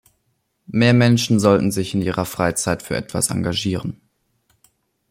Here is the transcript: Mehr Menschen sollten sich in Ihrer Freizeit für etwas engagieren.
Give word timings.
Mehr 0.65 0.95
Menschen 0.95 1.39
sollten 1.39 1.71
sich 1.71 1.93
in 1.93 2.01
Ihrer 2.01 2.25
Freizeit 2.25 2.81
für 2.81 2.95
etwas 2.95 3.29
engagieren. 3.29 4.01